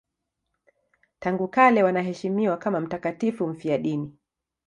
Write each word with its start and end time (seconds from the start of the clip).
Tangu 1.19 1.47
kale 1.47 1.83
wanaheshimiwa 1.83 2.57
kama 2.57 2.79
mtakatifu 2.79 3.47
mfiadini. 3.47 4.17